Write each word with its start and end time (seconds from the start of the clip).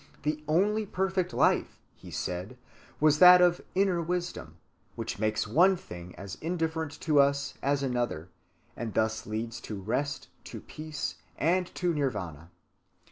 The 0.23 0.43
only 0.47 0.87
perfect 0.87 1.31
life, 1.31 1.77
he 1.93 2.09
said, 2.09 2.57
is 3.03 3.19
that 3.19 3.39
of 3.39 3.61
inner 3.75 4.01
wisdom, 4.01 4.57
which 4.95 5.19
makes 5.19 5.45
one 5.47 5.75
thing 5.75 6.15
as 6.15 6.39
indifferent 6.41 6.99
to 7.01 7.19
us 7.19 7.53
as 7.61 7.83
another, 7.83 8.29
and 8.75 8.95
thus 8.95 9.27
leads 9.27 9.61
to 9.61 9.75
rest, 9.79 10.27
to 10.45 10.59
peace, 10.59 11.17
and 11.37 11.67
to 11.75 11.93
Nirvâna. 11.93 12.49